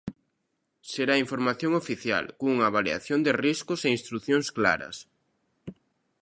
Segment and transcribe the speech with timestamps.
[0.93, 4.95] Será información oficial, cunha avaliación de riscos e instrucións claras.